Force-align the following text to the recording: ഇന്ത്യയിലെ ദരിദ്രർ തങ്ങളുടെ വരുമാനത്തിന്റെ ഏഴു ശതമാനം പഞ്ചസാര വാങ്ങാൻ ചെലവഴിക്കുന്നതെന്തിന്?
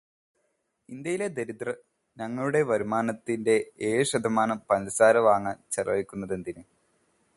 ഇന്ത്യയിലെ 0.89 1.27
ദരിദ്രർ 1.29 1.75
തങ്ങളുടെ 2.17 2.61
വരുമാനത്തിന്റെ 2.61 3.55
ഏഴു 3.81 4.03
ശതമാനം 4.03 4.59
പഞ്ചസാര 4.71 5.17
വാങ്ങാൻ 5.27 5.57
ചെലവഴിക്കുന്നതെന്തിന്? 5.71 6.63